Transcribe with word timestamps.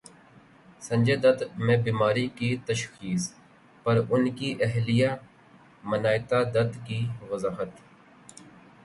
سنجے 0.81 1.15
دت 1.23 1.39
میں 1.65 1.77
بیماری 1.85 2.25
کی 2.37 2.49
تشخیص 2.67 3.23
پر 3.85 3.95
ان 4.09 4.23
کی 4.37 4.49
اہلیہ 4.61 5.09
منائتا 5.83 6.39
دت 6.55 6.71
کی 6.87 6.99
وضاحت 7.29 7.71